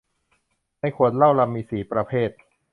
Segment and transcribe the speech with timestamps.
[0.79, 2.29] ในขวดมีเหล้ารัมสี่ประเภท